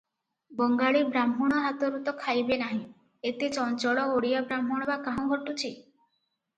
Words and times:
ବଙ୍ଗାଳୀ 0.61 1.03
ବାହ୍ମୁଣ 1.17 1.59
ହାତରୁ 1.65 2.01
ତ 2.09 2.15
ଖାଇବେ 2.23 2.59
ନାହିଁ, 2.63 2.81
ଏତେ 3.33 3.53
ଚଞ୍ଚଳ 3.61 4.09
ଓଡିଆ 4.17 4.45
ବ୍ରାହ୍ମଣ 4.51 4.93
ବା 4.95 5.01
କାହୁଁ 5.09 5.33
ଘଟୁଛି? 5.37 5.77